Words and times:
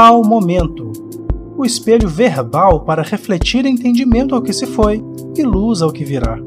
Tal 0.00 0.22
Momento 0.22 0.92
o 1.56 1.64
espelho 1.64 2.08
verbal 2.08 2.84
para 2.84 3.02
refletir 3.02 3.66
entendimento 3.66 4.32
ao 4.32 4.40
que 4.40 4.52
se 4.52 4.64
foi 4.64 5.02
e 5.36 5.42
luz 5.42 5.82
ao 5.82 5.92
que 5.92 6.04
virá. 6.04 6.38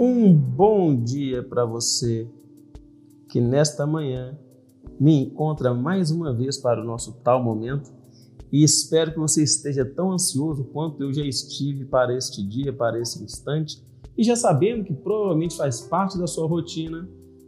Um 0.00 0.32
bom 0.32 0.96
dia 0.96 1.42
para 1.42 1.66
você 1.66 2.26
que 3.28 3.42
nesta 3.42 3.86
manhã 3.86 4.38
me 4.98 5.24
encontra 5.24 5.74
mais 5.74 6.10
uma 6.10 6.32
vez 6.32 6.56
para 6.56 6.80
o 6.80 6.84
nosso 6.86 7.12
tal 7.22 7.44
momento 7.44 7.92
e 8.50 8.64
espero 8.64 9.12
que 9.12 9.18
você 9.18 9.42
esteja 9.42 9.84
tão 9.84 10.12
ansioso 10.12 10.64
quanto 10.72 11.02
eu 11.02 11.12
já 11.12 11.22
estive 11.22 11.84
para 11.84 12.16
este 12.16 12.42
dia, 12.42 12.72
para 12.72 12.98
esse 12.98 13.22
instante. 13.22 13.84
E 14.16 14.24
já 14.24 14.34
sabendo 14.34 14.82
que 14.82 14.94
provavelmente 14.94 15.58
faz 15.58 15.82
parte 15.82 16.16
da 16.16 16.26
sua 16.26 16.48
rotina, 16.48 17.06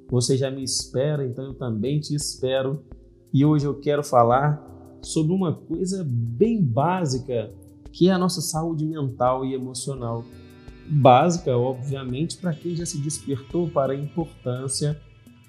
você 0.09 0.37
já 0.37 0.51
me 0.51 0.62
espera, 0.62 1.27
então 1.27 1.45
eu 1.45 1.55
também 1.55 2.01
te 2.01 2.14
espero. 2.14 2.83
E 3.33 3.45
hoje 3.45 3.66
eu 3.66 3.74
quero 3.74 4.02
falar 4.02 4.64
sobre 5.02 5.33
uma 5.33 5.52
coisa 5.52 6.05
bem 6.06 6.62
básica, 6.62 7.51
que 7.92 8.09
é 8.09 8.12
a 8.12 8.19
nossa 8.19 8.41
saúde 8.41 8.84
mental 8.84 9.45
e 9.45 9.55
emocional. 9.55 10.24
Básica, 10.88 11.56
obviamente, 11.56 12.37
para 12.37 12.55
quem 12.55 12.77
já 12.77 12.87
se 12.87 12.98
despertou 12.98 13.69
para 13.69 13.92
a 13.92 13.97
importância 13.97 15.00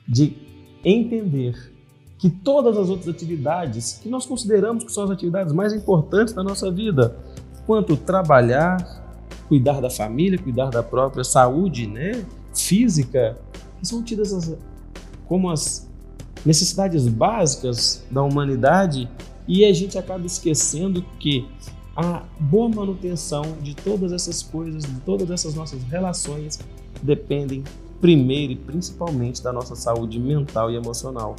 de 0.07 0.35
entender 0.83 1.73
que 2.17 2.29
todas 2.29 2.77
as 2.77 2.89
outras 2.89 3.09
atividades 3.09 3.99
que 4.01 4.09
nós 4.09 4.25
consideramos 4.25 4.83
que 4.83 4.91
são 4.91 5.03
as 5.03 5.11
atividades 5.11 5.53
mais 5.53 5.73
importantes 5.73 6.33
da 6.33 6.43
nossa 6.43 6.71
vida, 6.71 7.15
quanto 7.65 7.95
trabalhar, 7.95 8.77
cuidar 9.47 9.79
da 9.79 9.89
família, 9.89 10.39
cuidar 10.39 10.69
da 10.69 10.81
própria 10.81 11.23
saúde, 11.23 11.85
né, 11.85 12.25
física, 12.55 13.37
que 13.79 13.87
são 13.87 14.03
tidas 14.03 14.33
as, 14.33 14.55
como 15.27 15.49
as 15.49 15.87
necessidades 16.45 17.07
básicas 17.07 18.03
da 18.09 18.23
humanidade 18.23 19.09
e 19.47 19.65
a 19.65 19.73
gente 19.73 19.97
acaba 19.97 20.25
esquecendo 20.25 21.03
que 21.19 21.47
a 21.95 22.23
boa 22.39 22.69
manutenção 22.69 23.43
de 23.61 23.75
todas 23.75 24.11
essas 24.11 24.43
coisas, 24.43 24.83
de 24.83 24.99
todas 25.01 25.31
essas 25.31 25.55
nossas 25.55 25.81
relações, 25.83 26.59
dependem 27.01 27.63
primeiro 27.99 28.53
e 28.53 28.55
principalmente 28.55 29.41
da 29.41 29.51
nossa 29.51 29.75
saúde 29.75 30.19
mental 30.19 30.69
e 30.69 30.75
emocional. 30.75 31.35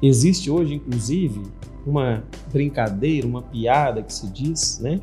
Existe 0.00 0.48
hoje, 0.48 0.74
inclusive, 0.74 1.42
uma 1.84 2.22
brincadeira, 2.52 3.26
uma 3.26 3.42
piada 3.42 4.02
que 4.02 4.12
se 4.12 4.28
diz, 4.28 4.78
né, 4.78 5.00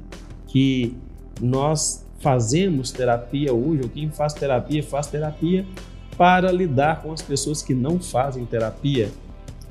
que 0.48 0.96
nós 1.42 2.06
fazemos 2.20 2.92
terapia 2.92 3.54
hoje, 3.54 3.81
ou 3.84 3.90
quem 3.90 4.09
faz 4.09 4.34
terapia 4.34 4.81
faz 4.81 5.08
terapia 5.08 5.66
para 6.18 6.52
lidar 6.52 7.02
com 7.02 7.12
as 7.12 7.22
pessoas 7.22 7.62
que 7.62 7.74
não 7.74 8.00
fazem 8.00 8.46
terapia. 8.46 9.12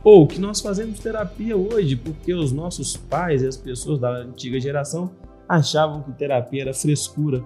Ou 0.03 0.27
que 0.27 0.39
nós 0.39 0.61
fazemos 0.61 0.98
terapia 0.98 1.56
hoje 1.56 1.97
porque 1.97 2.34
os 2.34 2.53
nossos 2.53 2.97
pais 2.97 3.42
e 3.42 3.47
as 3.47 3.56
pessoas 3.56 3.98
da 3.98 4.11
antiga 4.11 4.61
geração 4.61 5.11
achavam 5.48 6.03
que 6.03 6.12
terapia 6.12 6.62
era 6.62 6.75
frescura. 6.75 7.42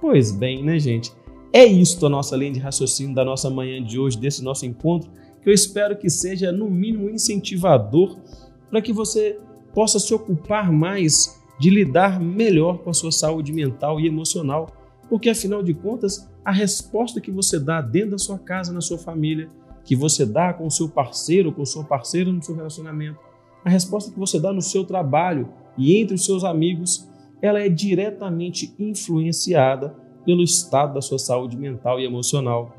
Pois 0.00 0.32
bem, 0.32 0.62
né, 0.62 0.78
gente? 0.78 1.12
É 1.52 1.64
isto 1.64 2.06
a 2.06 2.08
nossa 2.08 2.36
linha 2.36 2.52
de 2.52 2.58
raciocínio 2.58 3.14
da 3.14 3.24
nossa 3.24 3.48
manhã 3.48 3.82
de 3.82 3.98
hoje, 3.98 4.18
desse 4.18 4.42
nosso 4.42 4.66
encontro, 4.66 5.10
que 5.42 5.48
eu 5.48 5.54
espero 5.54 5.96
que 5.96 6.08
seja, 6.08 6.50
no 6.50 6.70
mínimo, 6.70 7.10
incentivador 7.10 8.18
para 8.70 8.80
que 8.82 8.92
você 8.92 9.38
possa 9.74 9.98
se 9.98 10.12
ocupar 10.14 10.72
mais 10.72 11.40
de 11.60 11.70
lidar 11.70 12.18
melhor 12.18 12.78
com 12.78 12.90
a 12.90 12.94
sua 12.94 13.12
saúde 13.12 13.52
mental 13.52 14.00
e 14.00 14.06
emocional, 14.06 14.70
porque 15.08 15.30
afinal 15.30 15.62
de 15.62 15.74
contas, 15.74 16.28
a 16.44 16.52
resposta 16.52 17.20
que 17.20 17.30
você 17.30 17.58
dá 17.58 17.80
dentro 17.80 18.10
da 18.10 18.18
sua 18.18 18.38
casa, 18.38 18.72
na 18.72 18.80
sua 18.80 18.98
família, 18.98 19.48
que 19.84 19.96
você 19.96 20.26
dá 20.26 20.52
com 20.52 20.66
o 20.66 20.70
seu 20.70 20.88
parceiro, 20.88 21.52
com 21.52 21.64
sua 21.64 21.84
parceira 21.84 22.30
no 22.30 22.42
seu 22.42 22.54
relacionamento, 22.54 23.18
a 23.64 23.70
resposta 23.70 24.12
que 24.12 24.18
você 24.18 24.38
dá 24.38 24.52
no 24.52 24.60
seu 24.60 24.84
trabalho 24.84 25.48
e 25.76 25.96
entre 25.96 26.14
os 26.14 26.24
seus 26.24 26.44
amigos, 26.44 27.08
ela 27.40 27.60
é 27.60 27.68
diretamente 27.68 28.74
influenciada 28.78 29.94
pelo 30.24 30.42
estado 30.42 30.94
da 30.94 31.00
sua 31.00 31.18
saúde 31.18 31.56
mental 31.56 31.98
e 31.98 32.04
emocional. 32.04 32.76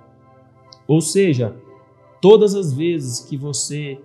Ou 0.88 1.02
seja, 1.02 1.56
todas 2.22 2.56
as 2.56 2.74
vezes 2.74 3.20
que 3.20 3.36
você 3.36 4.00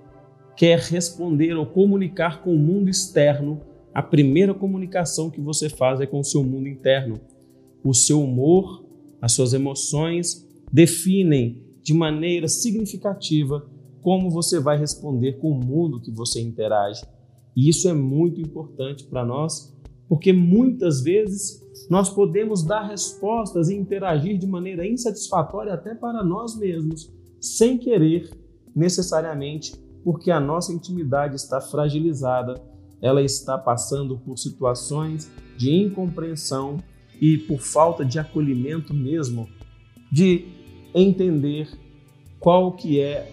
quer 0.56 0.78
responder 0.78 1.54
ou 1.54 1.66
comunicar 1.66 2.42
com 2.42 2.54
o 2.54 2.58
mundo 2.58 2.90
externo, 2.90 3.60
a 3.94 4.02
primeira 4.02 4.54
comunicação 4.54 5.30
que 5.30 5.40
você 5.40 5.68
faz 5.68 6.00
é 6.00 6.06
com 6.06 6.20
o 6.20 6.24
seu 6.24 6.42
mundo 6.42 6.68
interno. 6.68 7.20
O 7.82 7.94
seu 7.94 8.22
humor, 8.22 8.84
as 9.20 9.32
suas 9.32 9.52
emoções 9.52 10.48
definem 10.72 11.62
de 11.82 11.94
maneira 11.94 12.48
significativa 12.48 13.68
como 14.02 14.30
você 14.30 14.58
vai 14.58 14.78
responder 14.78 15.34
com 15.38 15.50
o 15.50 15.64
mundo 15.64 16.00
que 16.00 16.10
você 16.10 16.40
interage. 16.40 17.04
E 17.56 17.68
isso 17.68 17.88
é 17.88 17.92
muito 17.92 18.40
importante 18.40 19.04
para 19.04 19.24
nós, 19.24 19.76
porque 20.08 20.32
muitas 20.32 21.02
vezes 21.02 21.60
nós 21.88 22.08
podemos 22.08 22.62
dar 22.62 22.88
respostas 22.88 23.68
e 23.68 23.74
interagir 23.74 24.38
de 24.38 24.46
maneira 24.46 24.86
insatisfatória 24.86 25.74
até 25.74 25.94
para 25.94 26.24
nós 26.24 26.56
mesmos, 26.56 27.12
sem 27.40 27.76
querer 27.76 28.30
necessariamente, 28.74 29.74
porque 30.04 30.30
a 30.30 30.40
nossa 30.40 30.72
intimidade 30.72 31.34
está 31.36 31.60
fragilizada, 31.60 32.54
ela 33.02 33.22
está 33.22 33.58
passando 33.58 34.18
por 34.18 34.38
situações 34.38 35.30
de 35.56 35.74
incompreensão 35.74 36.78
e 37.20 37.36
por 37.36 37.60
falta 37.60 38.04
de 38.04 38.18
acolhimento 38.18 38.94
mesmo, 38.94 39.48
de 40.10 40.46
entender 40.94 41.68
qual 42.38 42.72
que 42.72 42.98
é 42.98 43.30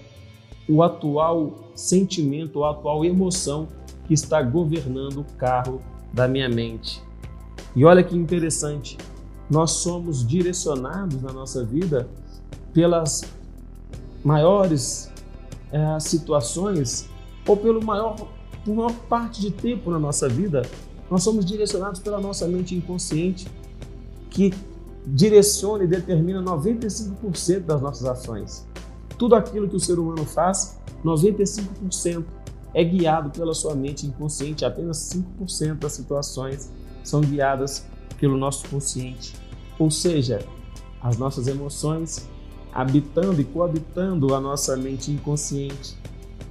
o 0.68 0.84
atual 0.84 1.72
sentimento, 1.74 2.64
a 2.64 2.72
atual 2.72 3.06
emoção 3.06 3.70
que 4.06 4.14
está 4.14 4.42
governando 4.42 5.22
o 5.22 5.24
carro 5.38 5.82
da 6.14 6.28
minha 6.28 6.50
mente. 6.50 7.02
E 7.76 7.86
olha 7.86 8.04
que 8.04 8.16
interessante, 8.16 8.98
nós 9.50 9.72
somos 9.72 10.28
direcionados 10.28 11.22
na 11.22 11.32
nossa 11.32 11.64
vida 11.64 12.08
pelas 12.74 13.24
maiores 14.24 15.12
é, 15.72 16.00
situações 16.00 17.10
ou 17.48 17.56
pelo 17.56 17.84
maior, 17.84 18.16
por 18.66 18.76
maior 18.76 18.94
parte 19.08 19.40
de 19.40 19.52
tempo 19.52 19.90
na 19.90 19.98
nossa 19.98 20.28
vida, 20.28 20.64
nós 21.10 21.24
somos 21.24 21.46
direcionados 21.46 22.02
pela 22.02 22.20
nossa 22.20 22.46
mente 22.48 22.76
inconsciente 22.76 23.48
que 24.38 24.54
direciona 25.08 25.84
e 25.84 25.88
determina 25.88 26.40
95% 26.44 27.62
das 27.62 27.82
nossas 27.82 28.06
ações. 28.06 28.68
Tudo 29.18 29.34
aquilo 29.34 29.68
que 29.68 29.76
o 29.76 29.80
ser 29.80 29.98
humano 29.98 30.24
faz, 30.26 30.80
95% 31.04 32.24
é 32.72 32.84
guiado 32.84 33.32
pela 33.32 33.56
sua 33.56 33.74
mente 33.74 34.06
inconsciente, 34.06 34.64
apenas 34.64 34.98
5% 35.42 35.80
das 35.80 35.94
situações 35.94 36.72
são 37.04 37.22
guiadas 37.22 37.88
pelo 38.20 38.38
nosso 38.38 38.70
consciente. 38.70 39.34
Ou 39.80 39.90
seja, 39.90 40.46
as 41.02 41.18
nossas 41.18 41.48
emoções, 41.48 42.30
habitando 42.72 43.42
e 43.42 43.44
coabitando 43.44 44.36
a 44.36 44.40
nossa 44.40 44.78
mente 44.78 45.10
inconsciente, 45.10 45.98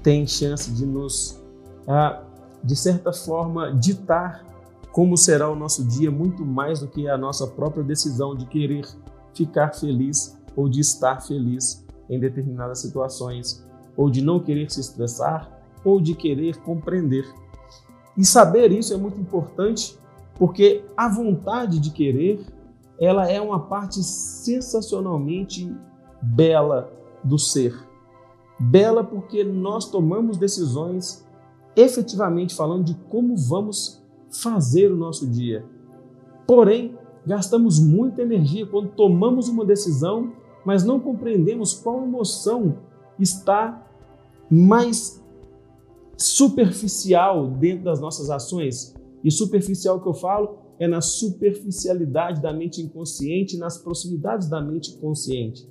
têm 0.03 0.27
chance 0.27 0.73
de 0.73 0.85
nos, 0.85 1.41
ah, 1.87 2.21
de 2.65 2.75
certa 2.75 3.13
forma, 3.13 3.73
ditar 3.73 4.45
como 4.97 5.15
será 5.15 5.51
o 5.51 5.55
nosso 5.55 5.85
dia 5.85 6.11
muito 6.11 6.43
mais 6.43 6.81
do 6.81 6.89
que 6.89 7.07
a 7.07 7.19
nossa 7.19 7.47
própria 7.47 7.85
decisão 7.85 8.35
de 8.35 8.47
querer 8.47 8.89
ficar 9.35 9.75
feliz 9.75 10.41
ou 10.57 10.71
de 10.71 10.81
estar 10.81 11.21
feliz 11.21 11.87
em 12.09 12.19
determinadas 12.19 12.79
situações, 12.79 13.63
ou 13.95 14.09
de 14.09 14.23
não 14.23 14.41
querer 14.41 14.73
se 14.73 14.81
estressar, 14.81 15.51
ou 15.85 16.01
de 16.01 16.15
querer 16.15 16.57
compreender. 16.63 17.31
E 18.17 18.25
saber 18.25 18.73
isso 18.73 18.95
é 18.95 18.97
muito 18.97 19.21
importante, 19.21 19.99
porque 20.37 20.83
a 20.97 21.11
vontade 21.11 21.79
de 21.79 21.91
querer, 21.91 22.47
ela 22.99 23.31
é 23.31 23.39
uma 23.39 23.61
parte 23.61 24.03
sensacionalmente 24.03 25.71
bela 26.23 26.91
do 27.23 27.39
ser. 27.39 27.79
Bela 28.59 29.05
porque 29.05 29.45
nós 29.45 29.91
tomamos 29.91 30.39
decisões 30.39 31.23
efetivamente 31.77 32.55
falando 32.55 32.85
de 32.85 32.95
como 33.11 33.37
vamos 33.37 34.06
fazer 34.31 34.93
o 34.93 34.97
nosso 34.97 35.27
dia. 35.27 35.65
Porém, 36.47 36.97
gastamos 37.27 37.79
muita 37.81 38.23
energia 38.23 38.67
quando 38.67 38.91
tomamos 38.91 39.49
uma 39.49 39.65
decisão, 39.65 40.33
mas 40.65 40.85
não 40.85 41.01
compreendemos 41.01 41.75
qual 41.75 42.03
emoção 42.03 42.79
está 43.19 43.87
mais 44.51 45.23
superficial 46.17 47.49
dentro 47.49 47.85
das 47.85 48.01
nossas 48.01 48.31
ações. 48.31 48.95
E 49.23 49.31
superficial 49.31 50.01
que 50.01 50.09
eu 50.09 50.15
falo 50.15 50.59
é 50.79 50.87
na 50.87 51.01
superficialidade 51.01 52.41
da 52.41 52.53
mente 52.53 52.81
inconsciente, 52.81 53.57
nas 53.57 53.79
proximidades 53.79 54.49
da 54.49 54.61
mente 54.61 54.97
consciente. 54.99 55.69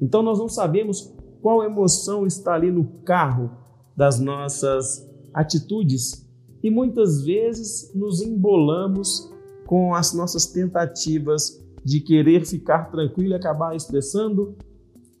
Então 0.00 0.22
nós 0.22 0.38
não 0.38 0.48
sabemos 0.48 1.12
qual 1.40 1.64
emoção 1.64 2.26
está 2.26 2.54
ali 2.54 2.70
no 2.70 2.84
carro 3.04 3.50
das 3.96 4.18
nossas 4.20 5.08
atitudes 5.34 6.28
e 6.62 6.70
muitas 6.70 7.22
vezes 7.24 7.92
nos 7.94 8.22
embolamos 8.22 9.30
com 9.66 9.94
as 9.94 10.12
nossas 10.12 10.46
tentativas 10.46 11.60
de 11.84 12.00
querer 12.00 12.44
ficar 12.46 12.90
tranquilo 12.90 13.30
e 13.30 13.34
acabar 13.34 13.74
estressando, 13.74 14.56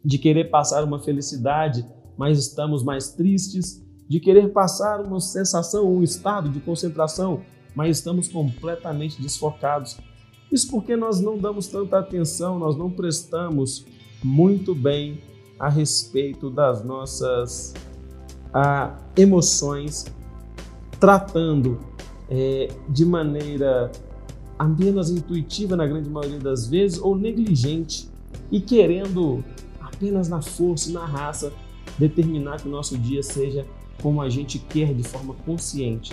de 0.04 0.18
querer 0.18 0.50
passar 0.50 0.84
uma 0.84 1.00
felicidade 1.00 1.84
mas 2.16 2.38
estamos 2.38 2.82
mais 2.82 3.10
tristes, 3.10 3.82
de 4.08 4.20
querer 4.20 4.52
passar 4.52 5.00
uma 5.00 5.20
sensação, 5.20 5.90
um 5.90 6.02
estado 6.02 6.48
de 6.50 6.60
concentração, 6.60 7.42
mas 7.74 7.98
estamos 7.98 8.28
completamente 8.28 9.20
desfocados. 9.20 9.98
Isso 10.50 10.70
porque 10.70 10.96
nós 10.96 11.20
não 11.20 11.38
damos 11.38 11.66
tanta 11.66 11.98
atenção, 11.98 12.58
nós 12.58 12.76
não 12.76 12.90
prestamos 12.90 13.86
muito 14.22 14.74
bem 14.74 15.20
a 15.58 15.68
respeito 15.68 16.50
das 16.50 16.84
nossas 16.84 17.72
a, 18.52 18.98
emoções, 19.16 20.04
tratando 21.02 21.80
é, 22.30 22.68
de 22.88 23.04
maneira 23.04 23.90
apenas 24.56 25.10
intuitiva 25.10 25.74
na 25.74 25.84
grande 25.84 26.08
maioria 26.08 26.38
das 26.38 26.68
vezes 26.68 27.00
ou 27.00 27.16
negligente 27.16 28.08
e 28.52 28.60
querendo 28.60 29.42
apenas 29.80 30.28
na 30.28 30.40
força 30.40 30.90
e 30.90 30.92
na 30.92 31.04
raça 31.04 31.52
determinar 31.98 32.60
que 32.60 32.68
o 32.68 32.70
nosso 32.70 32.96
dia 32.96 33.20
seja 33.20 33.66
como 34.00 34.22
a 34.22 34.28
gente 34.28 34.60
quer 34.60 34.94
de 34.94 35.02
forma 35.02 35.34
consciente. 35.44 36.12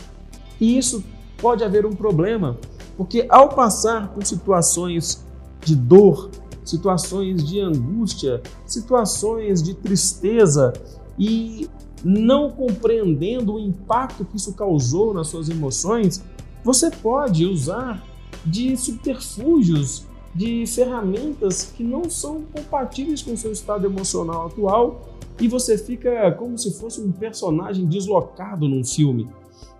E 0.60 0.76
isso 0.76 1.04
pode 1.38 1.64
haver 1.64 1.86
um 1.86 1.94
problema, 1.94 2.58
porque 2.98 3.28
ao 3.30 3.50
passar 3.50 4.12
por 4.12 4.26
situações 4.26 5.24
de 5.64 5.76
dor, 5.76 6.32
situações 6.66 7.48
de 7.48 7.60
angústia, 7.60 8.42
situações 8.66 9.62
de 9.62 9.76
tristeza 9.76 10.74
e 11.16 11.70
não 12.04 12.50
compreendendo 12.52 13.56
o 13.56 13.60
impacto 13.60 14.26
que 14.26 14.38
isso 14.38 14.54
causou 14.54 15.14
nas 15.14 15.28
suas 15.28 15.50
emoções, 15.50 16.24
você 16.64 16.90
pode 16.90 17.46
usar 17.46 18.06
de 18.46 18.76
subterfúgios, 18.78 20.06
de 20.34 20.66
ferramentas 20.68 21.74
que 21.76 21.84
não 21.84 22.10
são 22.10 22.44
compatíveis 22.54 23.22
com 23.22 23.34
o 23.34 23.38
seu 23.38 23.52
estado 23.52 23.86
emocional 23.86 24.48
atual 24.48 25.10
e 25.40 25.48
você 25.48 25.78
fica 25.78 26.32
como 26.34 26.58
se 26.58 26.72
fosse 26.80 27.02
um 27.02 27.12
personagem 27.12 27.86
deslocado 27.86 28.68
num 28.68 28.84
filme. 28.84 29.28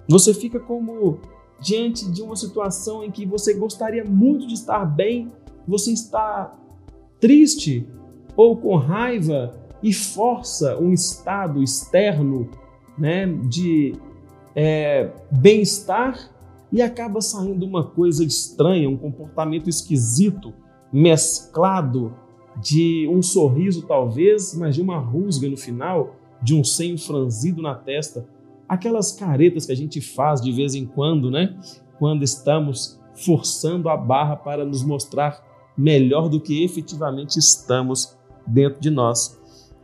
Você 0.08 0.34
fica 0.34 0.60
como 0.60 1.20
diante 1.62 2.10
de 2.10 2.22
uma 2.22 2.36
situação 2.36 3.04
em 3.04 3.12
que 3.12 3.26
você 3.26 3.54
gostaria 3.54 4.04
muito 4.04 4.48
de 4.48 4.54
estar 4.54 4.86
bem, 4.86 5.32
você 5.68 5.92
está 5.92 6.58
triste 7.20 7.88
ou 8.36 8.56
com 8.56 8.76
raiva 8.76 9.54
e 9.82 9.94
força 9.94 10.78
um 10.78 10.92
estado 10.94 11.64
externo 11.64 12.50
né, 12.98 13.26
de 13.26 13.96
é, 14.56 15.12
bem-estar 15.32 16.32
e 16.72 16.82
acaba 16.82 17.22
saindo 17.22 17.66
uma 17.66 17.84
coisa 17.84 18.24
estranha, 18.24 18.90
um 18.90 18.98
comportamento 18.98 19.70
esquisito, 19.70 20.54
mesclado 20.92 22.14
de 22.62 23.08
um 23.10 23.22
sorriso 23.22 23.88
talvez, 23.88 24.54
mas 24.54 24.76
de 24.76 24.82
uma 24.82 24.98
rusga 24.98 25.50
no 25.50 25.58
final, 25.58 26.16
de 26.42 26.54
um 26.54 26.64
senho 26.64 26.98
franzido 26.98 27.62
na 27.62 27.74
testa, 27.74 28.28
aquelas 28.68 29.12
caretas 29.12 29.66
que 29.66 29.72
a 29.72 29.76
gente 29.76 30.02
faz 30.02 30.42
de 30.42 30.52
vez 30.52 30.76
em 30.76 30.86
quando, 30.86 31.32
né? 31.32 31.58
Quando 31.98 32.24
estamos 32.24 33.00
forçando 33.16 33.90
a 33.90 33.98
barra 33.98 34.36
para 34.36 34.64
nos 34.64 34.84
mostrar 34.84 35.44
melhor 35.78 36.30
do 36.30 36.40
que 36.40 36.64
efetivamente 36.64 37.38
estamos 37.38 38.18
dentro 38.46 38.80
de 38.80 38.90
nós. 38.90 39.39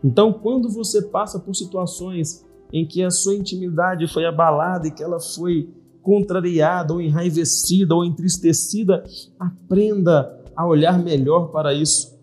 Então, 0.06 0.32
quando 0.32 0.70
você 0.70 1.02
passa 1.02 1.40
por 1.40 1.56
situações 1.56 2.46
em 2.72 2.86
que 2.86 3.02
a 3.02 3.10
sua 3.10 3.34
intimidade 3.34 4.06
foi 4.08 4.24
abalada 4.24 4.88
e 4.88 4.92
que 4.92 5.02
ela 5.02 5.20
foi 5.20 5.68
contrariada 6.04 6.94
ou 6.94 7.02
enraivecida 7.02 7.96
ou 7.96 8.06
entristecida, 8.06 9.04
aprenda 9.40 10.44
a 10.56 10.68
olhar 10.68 11.04
melhor 11.04 11.48
para 11.48 11.74
isso. 11.74 12.16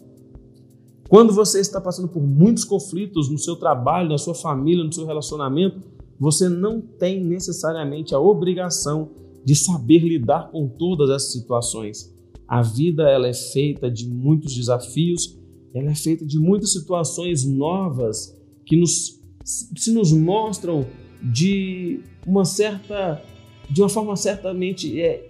Quando 1.08 1.32
você 1.32 1.58
está 1.58 1.80
passando 1.80 2.06
por 2.06 2.22
muitos 2.22 2.64
conflitos 2.64 3.28
no 3.28 3.36
seu 3.36 3.56
trabalho, 3.56 4.10
na 4.10 4.16
sua 4.16 4.36
família, 4.36 4.84
no 4.84 4.92
seu 4.92 5.04
relacionamento, 5.04 5.80
você 6.20 6.48
não 6.48 6.80
tem 6.80 7.20
necessariamente 7.20 8.14
a 8.14 8.20
obrigação 8.20 9.10
de 9.44 9.56
saber 9.56 9.98
lidar 9.98 10.52
com 10.52 10.68
todas 10.68 11.10
essas 11.10 11.32
situações. 11.32 12.14
A 12.46 12.62
vida 12.62 13.10
ela 13.10 13.26
é 13.26 13.34
feita 13.34 13.90
de 13.90 14.08
muitos 14.08 14.54
desafios, 14.54 15.41
ela 15.74 15.90
é 15.90 15.94
feita 15.94 16.24
de 16.24 16.38
muitas 16.38 16.72
situações 16.72 17.44
novas 17.44 18.36
que 18.66 18.76
nos, 18.76 19.20
se 19.44 19.92
nos 19.92 20.12
mostram 20.12 20.86
de 21.22 22.00
uma 22.26 22.44
certa 22.44 23.22
de 23.68 23.80
uma 23.80 23.88
forma 23.88 24.14
certamente 24.16 25.00
é, 25.00 25.26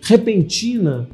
repentina 0.00 1.08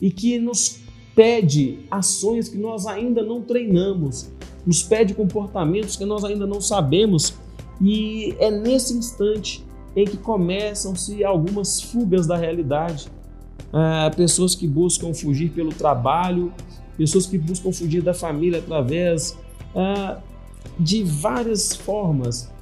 e 0.00 0.10
que 0.10 0.38
nos 0.38 0.80
pede 1.14 1.78
ações 1.90 2.48
que 2.48 2.58
nós 2.58 2.86
ainda 2.86 3.22
não 3.22 3.42
treinamos, 3.42 4.32
nos 4.66 4.82
pede 4.82 5.14
comportamentos 5.14 5.96
que 5.96 6.04
nós 6.04 6.24
ainda 6.24 6.46
não 6.46 6.60
sabemos, 6.60 7.34
e 7.80 8.34
é 8.38 8.50
nesse 8.50 8.94
instante 8.94 9.64
em 9.94 10.04
que 10.04 10.16
começam-se 10.16 11.22
algumas 11.22 11.80
fugas 11.80 12.26
da 12.26 12.36
realidade. 12.36 13.06
Ah, 13.72 14.10
pessoas 14.14 14.54
que 14.54 14.66
buscam 14.66 15.14
fugir 15.14 15.50
pelo 15.50 15.70
trabalho, 15.70 16.52
pessoas 16.96 17.26
que 17.26 17.38
buscam 17.38 17.72
fugir 17.72 18.02
da 18.02 18.14
família 18.14 18.58
através 18.58 19.36
ah, 19.74 20.18
de 20.78 21.02
várias 21.02 21.74
formas, 21.74 22.52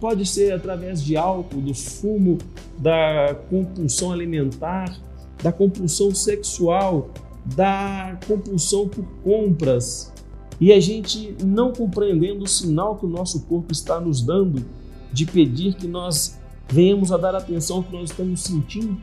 Pode 0.00 0.24
ser 0.24 0.54
através 0.54 1.04
de 1.04 1.14
álcool, 1.14 1.60
do 1.60 1.74
fumo, 1.74 2.38
da 2.78 3.36
compulsão 3.50 4.10
alimentar, 4.10 4.98
da 5.42 5.52
compulsão 5.52 6.14
sexual, 6.14 7.10
da 7.44 8.18
compulsão 8.26 8.88
por 8.88 9.04
compras. 9.22 10.10
E 10.58 10.72
a 10.72 10.80
gente 10.80 11.36
não 11.44 11.70
compreendendo 11.70 12.44
o 12.44 12.48
sinal 12.48 12.96
que 12.96 13.04
o 13.04 13.08
nosso 13.08 13.42
corpo 13.42 13.72
está 13.72 14.00
nos 14.00 14.22
dando 14.22 14.64
de 15.12 15.26
pedir 15.26 15.74
que 15.74 15.86
nós 15.86 16.38
venhamos 16.66 17.12
a 17.12 17.18
dar 17.18 17.34
atenção 17.34 17.78
ao 17.78 17.82
que 17.82 17.92
nós 17.92 18.10
estamos 18.10 18.40
sentindo, 18.40 18.96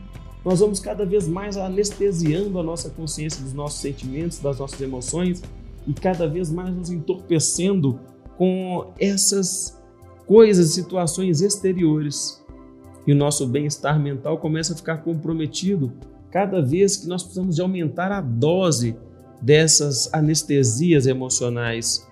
nós 0.48 0.60
vamos 0.60 0.80
cada 0.80 1.04
vez 1.04 1.28
mais 1.28 1.58
anestesiando 1.58 2.58
a 2.58 2.62
nossa 2.62 2.88
consciência 2.88 3.44
dos 3.44 3.52
nossos 3.52 3.82
sentimentos, 3.82 4.38
das 4.38 4.58
nossas 4.58 4.80
emoções 4.80 5.42
e 5.86 5.92
cada 5.92 6.26
vez 6.26 6.50
mais 6.50 6.74
nos 6.74 6.88
entorpecendo 6.88 8.00
com 8.38 8.90
essas 8.98 9.78
coisas, 10.26 10.70
situações 10.70 11.42
exteriores. 11.42 12.42
E 13.06 13.12
o 13.12 13.14
nosso 13.14 13.46
bem-estar 13.46 14.00
mental 14.00 14.38
começa 14.38 14.72
a 14.72 14.76
ficar 14.76 14.96
comprometido 15.04 15.92
cada 16.30 16.62
vez 16.62 16.96
que 16.96 17.06
nós 17.06 17.22
precisamos 17.22 17.56
de 17.56 17.60
aumentar 17.60 18.10
a 18.10 18.22
dose 18.22 18.96
dessas 19.42 20.08
anestesias 20.14 21.06
emocionais, 21.06 22.08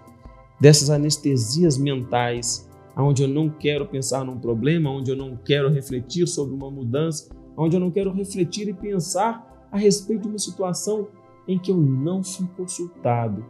dessas 0.61 0.91
anestesias 0.91 1.79
mentais, 1.79 2.69
onde 2.95 3.23
eu 3.23 3.29
não 3.29 3.49
quero 3.49 3.87
pensar 3.87 4.27
num 4.27 4.39
problema, 4.39 4.91
onde 4.91 5.11
eu 5.11 5.17
não 5.17 5.39
quero 5.43 5.71
refletir 5.71 6.27
sobre 6.29 6.55
uma 6.55 6.71
mudança, 6.71 7.35
onde 7.57 7.77
eu 7.77 7.81
não 7.81 7.91
quero 7.91 8.13
refletir 8.13 8.69
e 8.69 8.75
pensar 8.75 9.67
a 9.71 9.79
respeito 9.79 10.23
de 10.23 10.29
uma 10.29 10.39
situação 10.39 11.09
em 11.49 11.59
que 11.59 11.71
eu 11.71 11.77
não 11.77 12.23
fui 12.23 12.47
consultado 12.57 13.45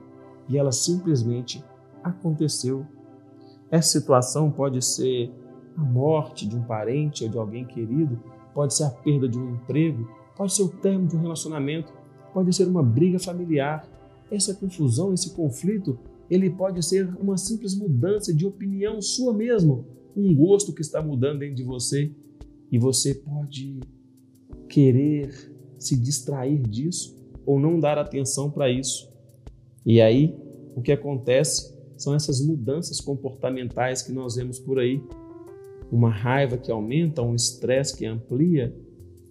e 0.48 0.56
ela 0.56 0.72
simplesmente 0.72 1.64
aconteceu 2.02 2.86
essa 3.70 3.98
situação 3.98 4.50
pode 4.50 4.84
ser 4.84 5.32
a 5.76 5.82
morte 5.82 6.46
de 6.46 6.56
um 6.56 6.62
parente 6.62 7.24
ou 7.24 7.30
de 7.30 7.36
alguém 7.36 7.64
querido, 7.64 8.18
pode 8.54 8.74
ser 8.74 8.84
a 8.84 8.90
perda 8.90 9.28
de 9.28 9.38
um 9.38 9.54
emprego, 9.54 10.08
pode 10.36 10.54
ser 10.54 10.62
o 10.62 10.68
término 10.68 11.08
de 11.08 11.16
um 11.16 11.20
relacionamento, 11.20 11.92
pode 12.32 12.54
ser 12.54 12.66
uma 12.66 12.82
briga 12.82 13.18
familiar. 13.18 13.88
Essa 14.30 14.54
confusão, 14.54 15.12
esse 15.12 15.34
conflito, 15.34 15.98
ele 16.30 16.50
pode 16.50 16.82
ser 16.84 17.12
uma 17.20 17.36
simples 17.36 17.76
mudança 17.76 18.32
de 18.32 18.46
opinião 18.46 19.00
sua 19.02 19.32
mesmo, 19.32 19.84
um 20.16 20.34
gosto 20.34 20.72
que 20.72 20.80
está 20.80 21.02
mudando 21.02 21.40
dentro 21.40 21.56
de 21.56 21.64
você 21.64 22.12
e 22.70 22.78
você 22.78 23.14
pode 23.14 23.80
querer 24.68 25.30
se 25.78 25.96
distrair 25.96 26.60
disso 26.62 27.16
ou 27.44 27.58
não 27.60 27.78
dar 27.78 27.98
atenção 27.98 28.50
para 28.50 28.70
isso. 28.70 29.08
E 29.84 30.00
aí, 30.00 30.34
o 30.74 30.82
que 30.82 30.92
acontece 30.92 31.74
são 31.96 32.14
essas 32.14 32.44
mudanças 32.44 33.00
comportamentais 33.00 34.02
que 34.02 34.12
nós 34.12 34.36
vemos 34.36 34.58
por 34.58 34.78
aí. 34.78 35.00
Uma 35.90 36.10
raiva 36.10 36.58
que 36.58 36.70
aumenta, 36.70 37.22
um 37.22 37.34
estresse 37.34 37.96
que 37.96 38.04
amplia, 38.04 38.76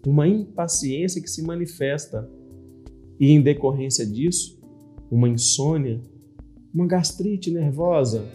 uma 0.08 0.28
impaciência 0.28 1.22
que 1.22 1.30
se 1.30 1.44
manifesta 1.44 2.30
e, 3.20 3.32
em 3.32 3.42
decorrência 3.42 4.06
disso, 4.06 4.60
uma 5.12 5.28
insônia, 5.28 6.02
uma 6.74 6.88
gastrite 6.88 7.52
nervosa, 7.52 8.26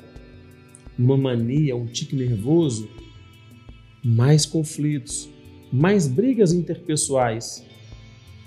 uma 0.98 1.16
mania, 1.16 1.74
um 1.74 1.86
tique 1.86 2.14
nervoso, 2.14 2.88
mais 4.04 4.44
conflitos, 4.44 5.28
mais 5.72 6.06
brigas 6.06 6.52
interpessoais. 6.52 7.64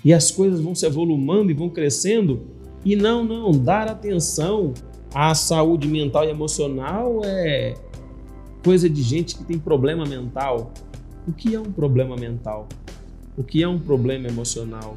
E 0.04 0.12
as 0.12 0.30
coisas 0.30 0.60
vão 0.60 0.74
se 0.74 0.84
avolumando 0.84 1.50
e 1.50 1.54
vão 1.54 1.70
crescendo, 1.70 2.42
e 2.84 2.94
não, 2.94 3.24
não, 3.24 3.52
dar 3.52 3.88
atenção 3.88 4.74
a 5.14 5.34
saúde 5.34 5.86
mental 5.86 6.24
e 6.24 6.30
emocional 6.30 7.20
é 7.24 7.74
coisa 8.64 8.90
de 8.90 9.00
gente 9.02 9.36
que 9.36 9.44
tem 9.44 9.58
problema 9.58 10.04
mental. 10.04 10.72
O 11.26 11.32
que 11.32 11.54
é 11.54 11.60
um 11.60 11.70
problema 11.70 12.16
mental? 12.16 12.68
O 13.36 13.44
que 13.44 13.62
é 13.62 13.68
um 13.68 13.78
problema 13.78 14.28
emocional? 14.28 14.96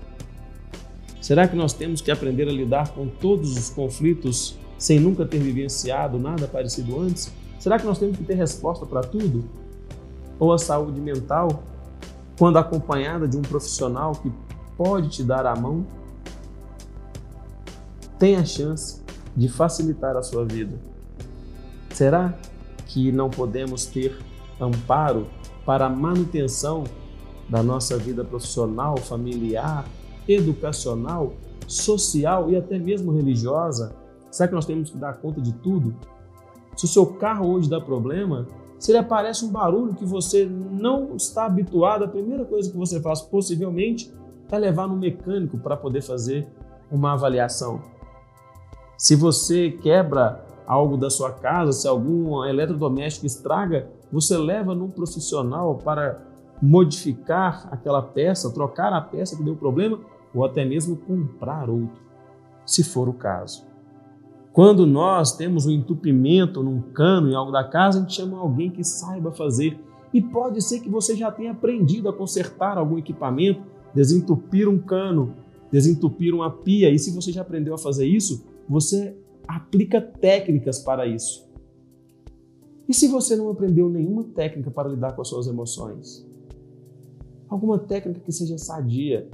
Será 1.22 1.48
que 1.48 1.56
nós 1.56 1.74
temos 1.74 2.02
que 2.02 2.10
aprender 2.10 2.48
a 2.48 2.52
lidar 2.52 2.94
com 2.94 3.08
todos 3.08 3.56
os 3.56 3.70
conflitos 3.70 4.58
sem 4.78 5.00
nunca 5.00 5.26
ter 5.26 5.40
vivenciado 5.40 6.18
nada 6.18 6.48
parecido 6.48 7.00
antes? 7.00 7.32
Será 7.60 7.78
que 7.78 7.86
nós 7.86 8.00
temos 8.00 8.18
que 8.18 8.24
ter 8.24 8.36
resposta 8.36 8.86
para 8.86 9.02
tudo? 9.02 9.46
Ou 10.40 10.52
a 10.52 10.58
saúde 10.58 11.00
mental, 11.00 11.64
quando 12.38 12.58
acompanhada 12.58 13.28
de 13.28 13.36
um 13.36 13.42
profissional 13.42 14.14
que 14.14 14.32
pode 14.78 15.10
te 15.10 15.24
dar 15.24 15.46
a 15.46 15.56
mão, 15.56 15.86
tem 18.20 18.36
a 18.36 18.46
chance 18.46 19.02
de 19.36 19.50
facilitar 19.50 20.16
a 20.16 20.22
sua 20.22 20.46
vida? 20.46 20.78
Será 21.92 22.38
que 22.86 23.12
não 23.12 23.30
podemos 23.30 23.86
ter 23.86 24.18
amparo 24.60 25.28
para 25.66 25.88
a 25.88 25.90
manutenção 25.90 26.84
da 27.50 27.64
nossa 27.64 27.98
vida 27.98 28.24
profissional, 28.24 28.98
familiar, 28.98 29.86
educacional, 30.28 31.34
social 31.68 32.52
e 32.52 32.56
até 32.56 32.78
mesmo 32.78 33.12
religiosa? 33.12 33.96
Será 34.30 34.48
que 34.48 34.56
nós 34.56 34.66
temos 34.66 34.90
que 34.90 34.98
dar 34.98 35.18
conta 35.18 35.42
de 35.42 35.54
tudo? 35.54 35.96
Se 36.76 36.86
o 36.86 36.88
seu 36.88 37.06
carro 37.06 37.50
hoje 37.50 37.70
dá 37.70 37.82
problema, 37.82 38.46
se 38.80 38.92
ele 38.92 39.00
aparece 39.00 39.44
um 39.44 39.50
barulho 39.50 39.94
que 39.94 40.06
você 40.06 40.46
não 40.46 41.16
está 41.16 41.46
habituado, 41.46 42.04
a 42.04 42.08
primeira 42.08 42.46
coisa 42.46 42.70
que 42.70 42.78
você 42.78 43.02
faz 43.02 43.22
possivelmente 43.22 44.14
é 44.52 44.58
levar 44.58 44.88
no 44.88 44.96
mecânico 44.96 45.58
para 45.58 45.76
poder 45.76 46.02
fazer 46.02 46.48
uma 46.92 47.14
avaliação. 47.14 47.82
Se 48.98 49.16
você 49.16 49.72
quebra 49.72 50.46
algo 50.66 50.98
da 50.98 51.10
sua 51.10 51.32
casa, 51.32 51.72
se 51.72 51.88
algum 51.88 52.44
eletrodoméstico 52.46 53.26
estraga, 53.26 53.90
você 54.12 54.38
leva 54.38 54.76
num 54.76 54.90
profissional 54.90 55.76
para 55.76 56.22
modificar 56.62 57.68
aquela 57.72 58.02
peça, 58.02 58.54
trocar 58.54 58.94
a 58.94 59.02
peça 59.02 59.36
que 59.36 59.44
deu 59.44 59.56
problema 59.56 60.00
ou 60.34 60.46
até 60.46 60.66
mesmo 60.66 60.98
comprar 60.98 61.70
outro, 61.70 62.02
se 62.66 62.84
for 62.84 63.08
o 63.08 63.14
caso. 63.14 63.66
Quando 64.58 64.88
nós 64.88 65.38
temos 65.38 65.68
um 65.68 65.72
entupimento 65.72 66.64
num 66.64 66.82
cano 66.82 67.30
em 67.30 67.36
algo 67.36 67.52
da 67.52 67.64
casa, 67.64 68.00
a 68.00 68.02
gente 68.02 68.16
chama 68.16 68.40
alguém 68.40 68.72
que 68.72 68.84
saiba 68.84 69.32
fazer. 69.32 69.80
E 70.12 70.20
pode 70.20 70.64
ser 70.64 70.80
que 70.80 70.90
você 70.90 71.16
já 71.16 71.32
tenha 71.32 71.52
aprendido 71.52 72.10
a 72.10 72.14
consertar 72.14 72.76
algum 72.76 72.98
equipamento, 72.98 73.62
desentupir 73.94 74.68
um 74.68 74.80
cano, 74.80 75.36
desentupir 75.72 76.34
uma 76.34 76.50
pia. 76.50 76.90
E 76.90 76.98
se 76.98 77.14
você 77.14 77.32
já 77.32 77.44
aprendeu 77.44 77.76
a 77.76 77.78
fazer 77.78 78.08
isso, 78.08 78.48
você 78.68 79.16
aplica 79.48 80.02
técnicas 80.02 80.80
para 80.80 81.06
isso. 81.06 81.48
E 82.90 82.96
se 82.96 83.08
você 83.08 83.36
não 83.36 83.52
aprendeu 83.52 83.88
nenhuma 83.92 84.24
técnica 84.24 84.72
para 84.72 84.90
lidar 84.90 85.16
com 85.16 85.22
as 85.22 85.28
suas 85.28 85.46
emoções? 85.46 86.28
Alguma 87.48 87.78
técnica 87.78 88.22
que 88.22 88.32
seja 88.32 88.58
sadia, 88.58 89.30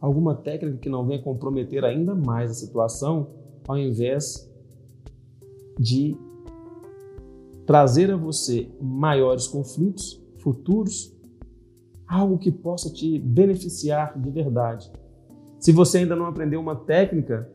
alguma 0.00 0.34
técnica 0.34 0.78
que 0.78 0.88
não 0.88 1.06
venha 1.06 1.22
comprometer 1.22 1.84
ainda 1.84 2.16
mais 2.16 2.50
a 2.50 2.54
situação, 2.54 3.28
ao 3.68 3.78
invés 3.78 4.55
de 5.78 6.16
trazer 7.66 8.10
a 8.10 8.16
você 8.16 8.70
maiores 8.80 9.46
conflitos 9.46 10.22
futuros, 10.38 11.12
algo 12.06 12.38
que 12.38 12.52
possa 12.52 12.88
te 12.88 13.18
beneficiar 13.18 14.18
de 14.18 14.30
verdade. 14.30 14.90
Se 15.58 15.72
você 15.72 15.98
ainda 15.98 16.14
não 16.14 16.26
aprendeu 16.26 16.60
uma 16.60 16.76
técnica 16.76 17.50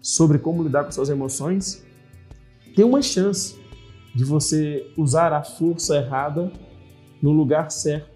sobre 0.00 0.38
como 0.38 0.62
lidar 0.62 0.84
com 0.84 0.90
suas 0.90 1.08
emoções, 1.08 1.84
tem 2.74 2.84
uma 2.84 3.02
chance 3.02 3.56
de 4.14 4.24
você 4.24 4.92
usar 4.96 5.32
a 5.32 5.44
força 5.44 5.96
errada 5.96 6.50
no 7.22 7.30
lugar 7.30 7.70
certo 7.70 8.10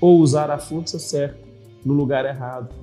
ou 0.00 0.18
usar 0.18 0.50
a 0.50 0.58
força 0.58 0.98
certa 0.98 1.38
no 1.84 1.94
lugar 1.94 2.24
errado. 2.24 2.74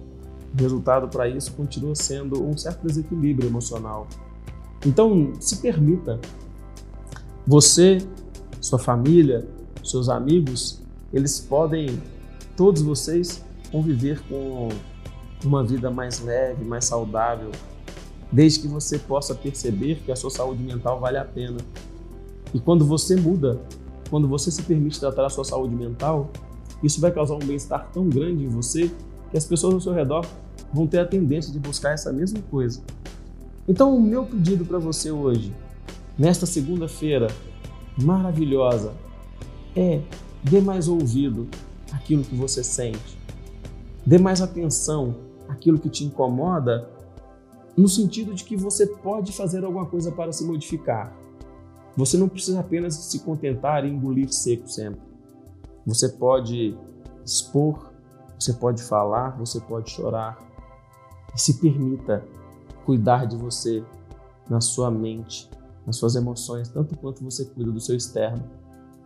O 0.54 0.62
resultado 0.62 1.08
para 1.08 1.28
isso 1.28 1.54
continua 1.54 1.94
sendo 1.96 2.44
um 2.44 2.58
certo 2.58 2.88
desequilíbrio 2.88 3.48
emocional. 3.48 4.08
Então, 4.86 5.34
se 5.40 5.58
permita. 5.58 6.20
Você, 7.46 8.00
sua 8.60 8.78
família, 8.78 9.48
seus 9.84 10.10
amigos, 10.10 10.82
eles 11.14 11.40
podem, 11.40 12.02
todos 12.56 12.82
vocês, 12.82 13.44
conviver 13.72 14.22
com 14.28 14.70
uma 15.44 15.64
vida 15.64 15.90
mais 15.90 16.20
leve, 16.20 16.66
mais 16.66 16.86
saudável, 16.86 17.52
desde 18.32 18.60
que 18.60 18.68
você 18.68 19.00
possa 19.00 19.34
perceber 19.34 20.02
que 20.06 20.12
a 20.12 20.16
sua 20.16 20.30
saúde 20.30 20.62
mental 20.62 21.00
vale 21.00 21.18
a 21.18 21.26
pena. 21.26 21.58
E 22.54 22.60
quando 22.60 22.86
você 22.86 23.16
muda, 23.16 23.60
quando 24.10 24.28
você 24.28 24.52
se 24.52 24.62
permite 24.64 25.00
tratar 25.00 25.26
a 25.26 25.30
sua 25.30 25.44
saúde 25.44 25.76
mental, 25.76 26.30
isso 26.84 27.00
vai 27.02 27.12
causar 27.12 27.36
um 27.36 27.40
bem-estar 27.40 27.90
tão 27.92 28.08
grande 28.10 28.44
em 28.44 28.48
você 28.48 28.92
que 29.32 29.38
as 29.38 29.46
pessoas 29.46 29.74
ao 29.74 29.82
seu 29.82 29.94
redor 29.94 30.26
vão 30.74 30.88
ter 30.88 31.00
a 31.00 31.06
tendência 31.06 31.52
de 31.52 31.60
buscar 31.60 31.94
essa 31.94 32.12
mesma 32.12 32.40
coisa. 32.50 32.82
Então, 33.68 33.96
o 33.96 34.02
meu 34.02 34.26
pedido 34.26 34.66
para 34.66 34.80
você 34.80 35.12
hoje, 35.12 35.54
nesta 36.18 36.46
segunda-feira 36.46 37.28
maravilhosa, 38.02 38.94
é 39.76 40.02
dê 40.44 40.62
mais 40.62 40.88
ouvido 40.88 41.48
àquilo 41.92 42.24
que 42.24 42.36
você 42.36 42.64
sente. 42.64 43.18
Dê 44.06 44.18
mais 44.18 44.42
atenção 44.42 45.16
àquilo 45.50 45.78
que 45.78 45.90
te 45.90 46.06
incomoda, 46.06 46.90
no 47.76 47.88
sentido 47.88 48.34
de 48.34 48.44
que 48.44 48.56
você 48.56 48.88
pode 48.88 49.32
fazer 49.34 49.64
alguma 49.64 49.86
coisa 49.86 50.12
para 50.12 50.32
se 50.32 50.44
modificar. 50.44 51.14
Você 51.96 52.18
não 52.18 52.30
precisa 52.30 52.60
apenas 52.60 52.96
se 52.96 53.20
contentar 53.20 53.86
e 53.86 53.90
engolir 53.90 54.32
seco 54.32 54.68
sempre. 54.68 55.02
Você 55.86 56.10
pode 56.10 56.78
expor, 57.26 57.92
você 58.40 58.54
pode 58.54 58.82
falar, 58.82 59.38
você 59.38 59.60
pode 59.60 59.90
chorar. 59.92 60.38
E 61.36 61.42
se 61.42 61.56
permita 61.56 62.24
cuidar 62.88 63.26
de 63.26 63.36
você 63.36 63.84
na 64.50 64.62
sua 64.62 64.90
mente, 64.90 65.52
nas 65.86 65.98
suas 65.98 66.16
emoções, 66.16 66.70
tanto 66.70 66.98
quanto 66.98 67.22
você 67.22 67.44
cuida 67.44 67.70
do 67.70 67.82
seu 67.82 67.98
externo. 67.98 68.42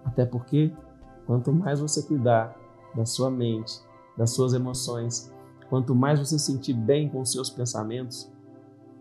Até 0.06 0.24
porque, 0.24 0.72
quanto 1.26 1.52
mais 1.52 1.80
você 1.80 2.04
cuidar 2.04 2.56
da 2.94 3.06
sua 3.08 3.32
mente, 3.32 3.82
das 4.16 4.30
suas 4.30 4.54
emoções, 4.54 5.34
quanto 5.68 5.96
mais 5.96 6.20
você 6.20 6.38
sentir 6.38 6.74
bem 6.74 7.10
com 7.10 7.22
os 7.22 7.32
seus 7.32 7.50
pensamentos, 7.50 8.32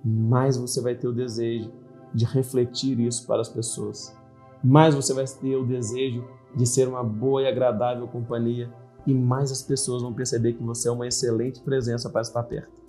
mais 0.02 0.56
você 0.56 0.80
vai 0.80 0.94
ter 0.94 1.08
o 1.08 1.12
desejo 1.12 1.70
de 2.14 2.25
refletir 2.25 2.99
isso 3.00 3.26
para 3.26 3.42
as 3.42 3.50
pessoas. 3.50 4.16
Mais 4.64 4.94
você 4.94 5.12
vai 5.12 5.26
ter 5.26 5.56
o 5.56 5.66
desejo 5.66 6.26
de 6.56 6.64
ser 6.64 6.88
uma 6.88 7.04
boa 7.04 7.42
e 7.42 7.46
agradável 7.46 8.08
companhia 8.08 8.72
e 9.06 9.12
mais 9.12 9.52
as 9.52 9.62
pessoas 9.62 10.00
vão 10.00 10.14
perceber 10.14 10.54
que 10.54 10.62
você 10.62 10.88
é 10.88 10.90
uma 10.90 11.06
excelente 11.06 11.60
presença 11.60 12.08
para 12.08 12.22
estar 12.22 12.42
perto. 12.44 12.79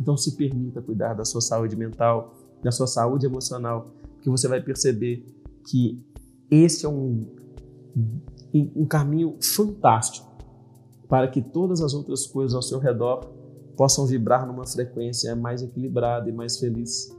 Então 0.00 0.16
se 0.16 0.36
permita 0.36 0.80
cuidar 0.80 1.14
da 1.14 1.24
sua 1.24 1.40
saúde 1.40 1.76
mental, 1.76 2.34
da 2.62 2.70
sua 2.70 2.86
saúde 2.86 3.26
emocional, 3.26 3.88
que 4.22 4.30
você 4.30 4.48
vai 4.48 4.60
perceber 4.60 5.24
que 5.64 6.02
esse 6.50 6.86
é 6.86 6.88
um, 6.88 7.26
um 8.54 8.86
caminho 8.86 9.36
fantástico 9.40 10.28
para 11.08 11.28
que 11.28 11.40
todas 11.40 11.80
as 11.80 11.94
outras 11.94 12.26
coisas 12.26 12.54
ao 12.54 12.62
seu 12.62 12.78
redor 12.78 13.32
possam 13.76 14.06
vibrar 14.06 14.46
numa 14.46 14.66
frequência 14.66 15.34
mais 15.36 15.62
equilibrada 15.62 16.28
e 16.28 16.32
mais 16.32 16.58
feliz. 16.58 17.14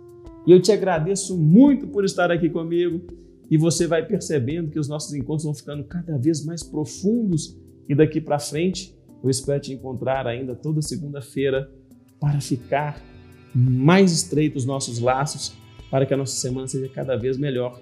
E 0.45 0.51
eu 0.51 0.61
te 0.61 0.71
agradeço 0.71 1.37
muito 1.37 1.87
por 1.87 2.03
estar 2.03 2.31
aqui 2.31 2.49
comigo 2.49 3.01
e 3.49 3.57
você 3.57 3.87
vai 3.87 4.05
percebendo 4.05 4.69
que 4.69 4.79
os 4.79 4.87
nossos 4.87 5.13
encontros 5.13 5.43
vão 5.43 5.53
ficando 5.53 5.83
cada 5.83 6.17
vez 6.17 6.45
mais 6.45 6.61
profundos 6.61 7.57
e 7.87 7.95
daqui 7.95 8.21
para 8.21 8.37
frente 8.39 8.95
eu 9.23 9.29
espero 9.29 9.59
te 9.59 9.73
encontrar 9.73 10.27
ainda 10.27 10.55
toda 10.55 10.81
segunda-feira 10.81 11.69
para 12.19 12.41
ficar 12.41 13.01
mais 13.53 14.11
estreitos 14.11 14.63
os 14.63 14.67
nossos 14.67 14.99
laços, 14.99 15.53
para 15.89 16.05
que 16.05 16.13
a 16.13 16.17
nossa 16.17 16.35
semana 16.35 16.67
seja 16.67 16.87
cada 16.89 17.15
vez 17.15 17.37
melhor. 17.37 17.81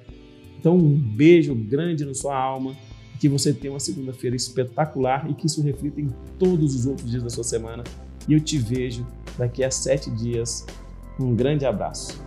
Então, 0.60 0.76
um 0.76 0.98
beijo 0.98 1.54
grande 1.54 2.06
na 2.06 2.14
sua 2.14 2.38
alma, 2.38 2.76
que 3.20 3.28
você 3.28 3.54
tenha 3.54 3.74
uma 3.74 3.80
segunda-feira 3.80 4.36
espetacular 4.36 5.30
e 5.30 5.34
que 5.34 5.48
isso 5.48 5.62
reflita 5.62 6.00
em 6.00 6.10
todos 6.38 6.76
os 6.76 6.86
outros 6.86 7.10
dias 7.10 7.24
da 7.24 7.30
sua 7.30 7.44
semana. 7.44 7.84
E 8.28 8.34
eu 8.34 8.40
te 8.40 8.58
vejo 8.58 9.06
daqui 9.38 9.64
a 9.64 9.72
sete 9.72 10.10
dias. 10.12 10.66
Um 11.20 11.36
grande 11.36 11.66
abraço. 11.66 12.27